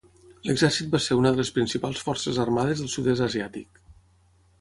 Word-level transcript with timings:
L'exèrcit 0.49 0.87
va 0.95 1.01
ser 1.07 1.17
una 1.19 1.31
de 1.35 1.39
les 1.41 1.51
principals 1.57 2.01
forces 2.07 2.39
armades 2.45 2.81
del 2.81 2.91
Sud-est 2.95 3.25
Asiàtic. 3.27 3.79